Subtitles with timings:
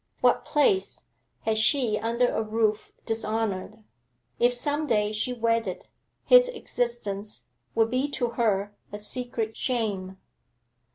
[0.21, 1.03] What place
[1.41, 3.83] had she under a roof dishonoured?
[4.39, 5.85] If some day she wedded,
[6.25, 10.17] his existence would be to her a secret shame.